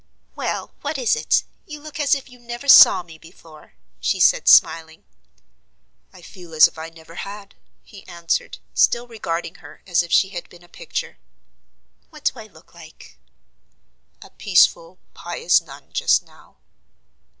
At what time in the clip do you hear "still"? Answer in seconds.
8.73-9.07